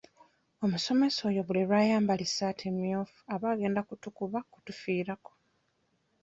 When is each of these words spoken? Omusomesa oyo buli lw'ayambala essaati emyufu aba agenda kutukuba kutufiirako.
Omusomesa 0.65 1.19
oyo 1.29 1.41
buli 1.47 1.61
lw'ayambala 1.67 2.23
essaati 2.27 2.63
emyufu 2.71 3.19
aba 3.33 3.47
agenda 3.53 3.81
kutukuba 3.87 4.39
kutufiirako. 4.51 5.31